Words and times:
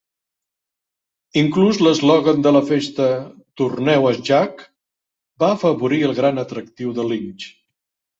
Inclús 1.41 1.81
l'eslògan 1.87 2.39
de 2.47 2.53
la 2.55 2.61
festa 2.69 3.09
"Torneu 3.61 4.07
a 4.13 4.13
Jack" 4.29 4.65
va 5.45 5.51
afavorir 5.57 6.01
el 6.09 6.15
gran 6.21 6.45
atractiu 6.45 6.95
de 6.97 7.07
Lynch. 7.11 7.47